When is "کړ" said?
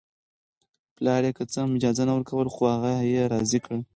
3.65-3.75